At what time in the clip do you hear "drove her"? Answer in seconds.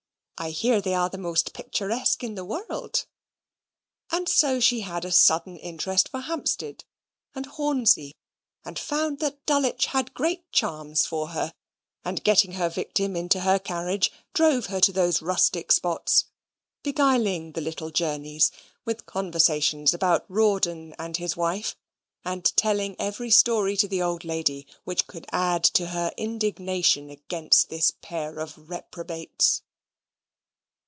14.33-14.81